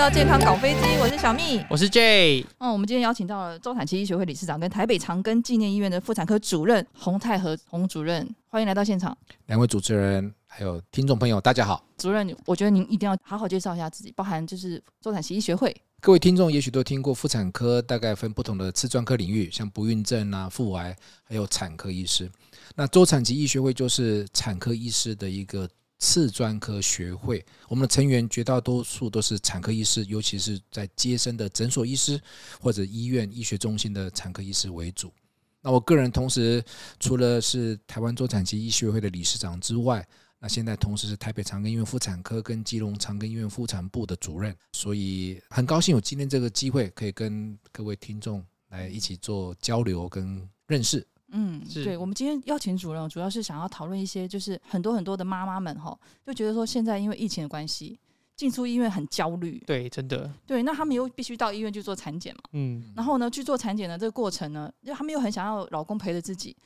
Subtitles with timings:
[0.00, 2.42] 到健康搞飞机，我是小蜜，我是 J。
[2.56, 9.14] 嗯，我们今天邀请到了周产期医学会理事长跟台北长庚纪念医院的妇产科主任洪泰和洪主任，欢迎来到现场。
[9.44, 11.84] 两位主持人还有听众朋友，大家好。
[11.98, 15.76] 主任，我觉得您一定要好好介绍一下自己，包含就是周产期医学会。
[16.00, 22.30] 各位听众也许都听过妇产科，大概分不同的次专科领域，像不孕症啊、妇癌，还有产科医师。
[22.74, 25.68] 那周产期医学会就是产科医师的一个
[26.00, 32.20] 次专科学会，我们的成员绝大多数都是产科医师，尤其是在接生的诊所医师
[32.58, 35.12] 或者医院医学中心的产科医师为主。
[35.60, 36.64] 那我个人同时
[36.98, 40.04] 除了是台湾周产期医学会的理事长之外，
[40.38, 51.06] 那现在同时是台北长庚医院妇产科跟基隆长庚医院妇产部的主任，所以很高兴有今天这个机会，可以跟各位听众来一起做交流跟认识。
[51.32, 57.98] 嗯，对，我们今天邀请主任，主要是想要讨论一些，就是很多很多的妈妈们哈，就觉得说现在因为疫情的关系，
[58.36, 59.62] 进出医院很焦虑。
[59.66, 60.32] 对，真的。
[60.46, 62.40] 对，那他们又必须到医院去做产检嘛。
[62.52, 62.92] 嗯。
[62.96, 66.56] 然后呢，去做产检的这个过程呢，因为他们又很想要老公陪着自己，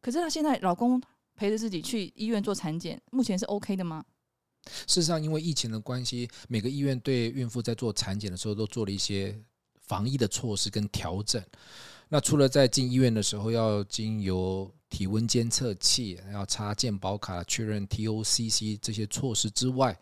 [0.00, 1.00] 可是他现在老公
[1.34, 4.04] 陪着自己去医院做产检，目前是 OK 的吗？
[4.86, 9.34] 事实上，因为疫情的关系，每个医院对孕妇在做产检的时候都做了一些
[9.78, 11.42] 防疫的措施跟调整。
[12.12, 19.96] 那除了在进医院的时候要经由体温监测器，要插健保卡确认 TOCC 这些措施之外，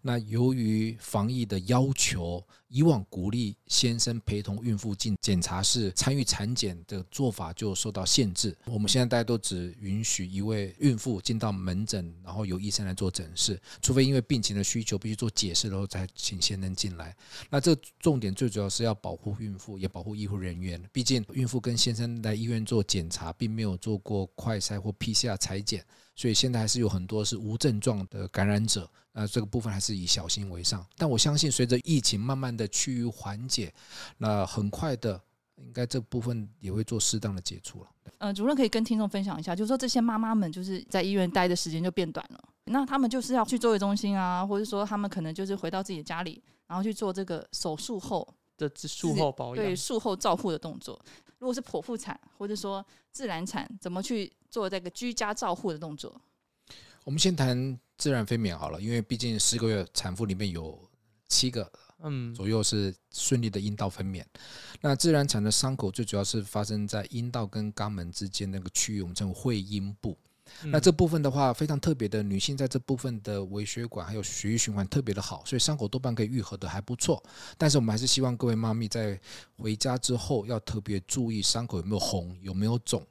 [0.00, 8.56] 那由于防疫的要求，以往鼓励先生陪同孕妇进检查室参与产检的做法就受到限制。
[8.64, 17.14] 我们现在大家都只允许一位孕妇进到门诊，然后由医生来做诊视，除非因为病情的需求必须做解释，然后才请先生进来。
[17.50, 20.82] 那这重点最主要是要保护孕妇，也保护医护人员。
[20.90, 25.84] 毕竟孕妇跟先生来医院做检查，并没有做过快筛或 PCR 采检。
[26.14, 30.86] 所以现在还是有很多是无症状的感染者，那这个部分还是以小心为上。
[30.96, 33.72] 但我相信，随着疫情慢慢的趋于缓解，
[34.18, 35.20] 那很快的，
[35.56, 37.88] 应该这部分也会做适当的解除了。
[38.18, 48.26] 呃，主任可以跟听众分享一下，就是说这些妈妈们就是在医院待的时间就变短了，那他们就是要去坐月中心啊，或者说他们可能就是回到自己的家里，然后去做这个手术后
[48.56, 51.00] 的术后保养，对术后照护的动作。
[51.38, 56.20] 如果是剖腹产或者说自然产，怎么去做这个居家照护的动作？
[57.04, 60.80] 我们先谈自然分娩好了，因为毕竟十个月产妇里面有
[61.28, 64.24] 七个嗯左右是顺利的阴道分娩。
[64.80, 70.16] 那自然产的伤口最主要是发生在阴道跟肛门之间那个区域，我们称为会阴部。
[70.64, 77.22] 那这部分的话，非常特别的，女性在这部分的微血管还有血液循环特别的好，所以伤口多半可以愈合的还不错。
[77.58, 79.18] 但是我们还是希望各位妈咪在
[79.56, 83.04] 回家之后要特别注意伤口有没有红，有没有肿。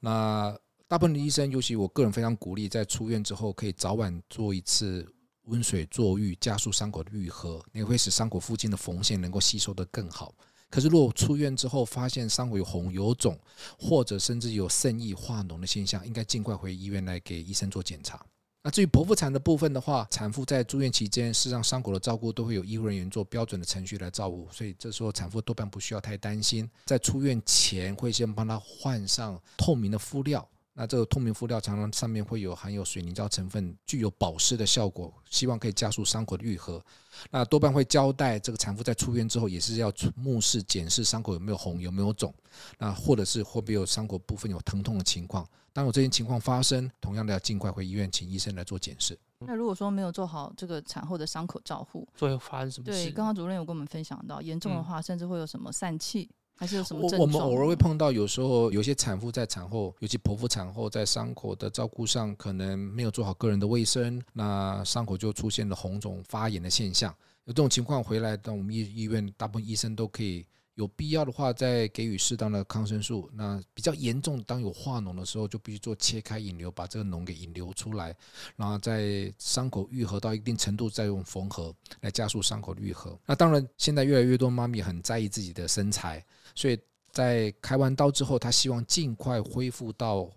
[0.00, 0.54] 那
[0.86, 5.06] 大部分的医生，尤其我个人非常鼓励，在出院之后可以早晚做一次
[5.44, 10.34] 温水坐浴，加速伤口的愈合，也会使伤口附近的缝线能够吸收得更好。
[10.68, 13.38] 可是，如果出院之后发现伤口有红有肿，
[13.78, 18.20] 或者甚至有渗液化脓的现象，应该尽快回医院来给医生做检查。
[18.64, 26.68] 那至于剖腹产的部分的话，产妇在住院期间，是让伤口的照顾都会有医护人员做标准的程序来照顾，所以这时候产妇多半不需要太担心。
[26.84, 30.46] 在出院前会先帮她换上透明的敷料。
[30.78, 36.84] 那这个透明敷料常常上面会有含有水凝胶成分，具有保湿的效果，希望可以加速伤口的愈合。
[37.30, 42.32] 那多半会交代这个产妇在出院之后，也是要目视检视伤口有没有红、有没有肿，
[42.76, 45.48] 那或者是会不会有伤口部分有疼痛的情况。
[45.72, 49.18] 当有这些情况发生，同样的要尽快回医院，请医生来做检视。
[49.38, 53.04] 那如果说没有做好这个产后的伤口照护，会发生什么事？
[53.04, 56.30] 对，刚刚主任有跟我们分享到，严重的话甚至会有什么疝气。
[56.56, 57.20] 还是有什么症状？
[57.20, 67.14] 我我们偶尔会碰到，有时候有些产妇在产后，尤其剖腹产后，在伤口的照顾上可能没有做好个人的卫生，那伤口就出现了红肿发炎的现象。
[67.44, 70.44] 有这种情况回来到我们医医院，大部分医生都可以
[70.76, 73.28] 有必要的话再给予适当的抗生素。
[73.34, 78.14] 那比较严重，当有化脓的时候，就必须做切开引流，把这个脓给引流出来，
[78.56, 83.18] 然后在伤口愈合到一定程度，再用缝合来加速伤口的愈合。
[83.26, 86.24] 那当然，现在越来越多妈咪很在意自己的身材。
[86.54, 86.78] 所以
[87.10, 90.30] 在开完刀之后，她希望尽快恢复到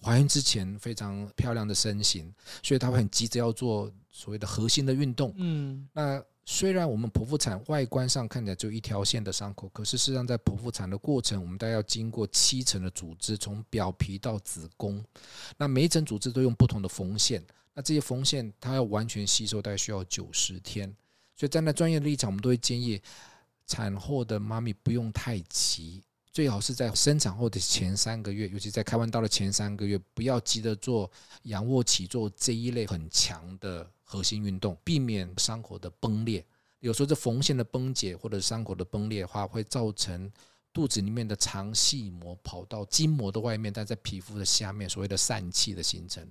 [0.00, 2.32] 怀孕之前非常漂亮的身形，
[2.62, 5.34] 所以她会很急着要做所谓的核心的运动。
[5.36, 15.04] 嗯，那虽然我们剖腹产外观上看起来就一条线的伤口，可是事实上在剖腹产的过程，我们大概要经过七层的组织，从表皮到子宫，
[15.56, 17.42] 那每一层组织都用不同的缝线，
[17.74, 20.94] 那这些缝线它要完全吸收，大概需要九十天。
[21.36, 23.00] 所以站在专业的立场，我们都会建议。
[23.64, 31.10] 产后的妈咪不用太急，最好是在生产后的前三个月，尤其在开完刀的前三个月，不要急着做
[31.44, 36.44] 仰卧起坐这一类很强的核心运动，避免伤口的崩裂。
[36.80, 40.30] 有时候这缝线的崩解或者伤口的崩裂的话，会造成
[40.70, 46.26] 肚子里面的肠系膜跑到筋膜的外面，但在皮肤的下面，所谓的疝气的形成。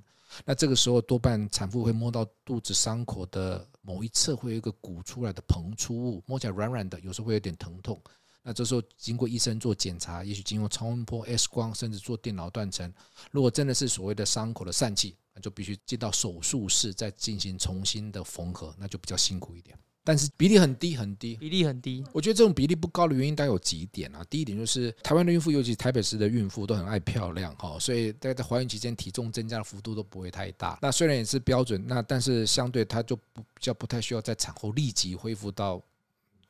[0.45, 7.99] 那这个时候多半产妇会摸到肚子伤口的某一侧会有一个鼓出来的膨出物，摸起来软软的，有时候会有点疼痛。
[8.43, 12.91] 那这时候经过医生做检查，也许经过超音波、X 光，甚至做电脑断层，
[13.29, 19.77] 如果真的是所谓的伤口的疝气，就必须进到手术室再进行重新的缝合，那就比较辛苦一点。
[20.03, 22.03] 但是比例很低很低，比例很低。
[22.11, 24.25] 我觉得这种比例不高的原因大概有几点啊。
[24.31, 30.79] 第一点就是台湾的孕妇，尤其台北市的孕妇都很爱漂亮哈，所以大概在怀孕期间体重增加的幅度都不会太大。
[30.81, 35.79] 那虽然也是标准，那但是相对它就不比较不太需要在产后立即恢复到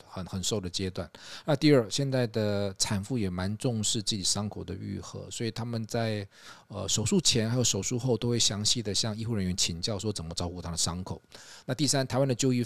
[0.07, 1.09] 很很瘦的阶段。
[1.45, 6.27] 那第二，现在的产妇也蛮重视自己伤口的愈合，所以他们在
[6.67, 11.21] 呃手术前还有手术后都会详细的向医护人员请教说怎么照顾他的伤口。
[11.65, 12.65] 那第三，台湾的就医。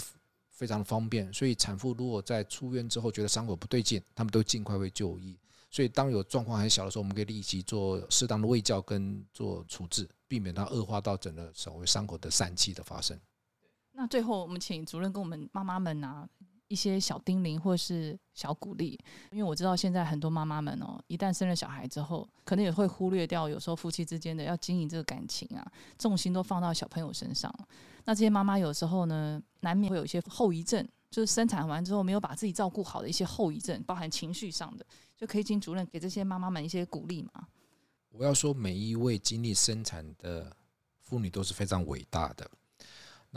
[0.58, 5.38] 非常的方便，所以产妇如果在出院之后觉得伤口不对劲，他们都尽快会就医。
[5.70, 13.20] 所以当有状况很小的时候，我们可以立即做适当的卫教跟做处置，避免它恶化到整个所谓伤口的疝气的发生。
[13.92, 16.26] 那最后，我们请主任跟我们妈妈们啊
[16.68, 18.98] 一些小叮咛或是小鼓励，
[19.30, 25.64] 因为我知道现在很多妈妈们哦，一旦生了小孩之后，可能也会忽略掉有时候夫妻之间的要经营这个感情啊，
[25.98, 27.52] 重心都放到小朋友身上。
[28.04, 34.84] 那这些妈妈有时候呢，难免会有一些后遗症，就是生产完之后没有把自己照顾好的一些后遗症，包含情绪上的，
[35.16, 37.48] 就可以请主任给这些妈妈们一些鼓励吗？
[38.10, 40.56] 我要说，每一位经历生产的
[41.00, 42.50] 妇女都是非常伟大的。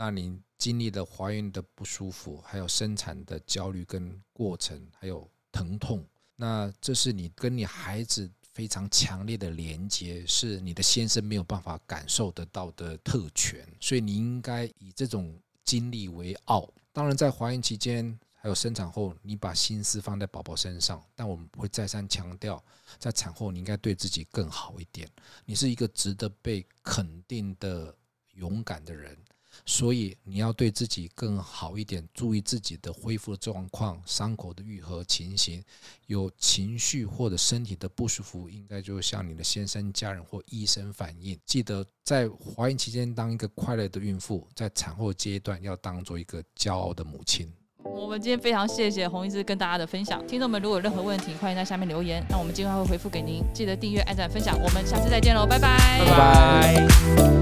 [0.00, 6.02] 那你经历了怀孕的不舒服，还有生产的焦虑跟过程，还有疼痛，
[6.36, 8.30] 那这是你跟你孩子。
[8.52, 16.68] 非常强烈的连接，是你的先生没有办法感受得到的特权，所以你应该以这种经历为傲。
[16.92, 22.62] 当然，在怀孕期间还有生产后，你把心思放在宝宝身上，但我们会再三强调，
[22.98, 25.08] 在产后你应该对自己更好一点。
[25.44, 27.96] 你是一个值得被肯定的
[28.32, 29.16] 勇敢的人。
[29.66, 35.62] 所以你要对自己更好一点，注意自己的恢复状况、伤口的愈合情形。
[36.06, 41.38] 有情绪或者身体的不舒服，应该就向你的先生、家人或医生反映。
[41.46, 47.52] 记得在怀孕期间当一个快乐的孕妇，在产后阶段要当做一个骄傲的母亲。
[47.82, 50.26] 我们今天非常谢谢洪医师跟大家的分享。
[50.26, 53.42] 听众们如果有任何问题，欢迎在下面留言，那我们尽快会回复给您。
[53.54, 54.60] 记得订阅、按赞、分享。
[54.60, 56.86] 我们下次再见喽，拜拜，拜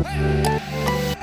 [0.05, 1.18] 拜。